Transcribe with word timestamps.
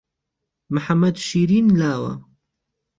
محەممەد 0.75 1.15
شیرن 1.27 1.67
لاوه 1.79 2.13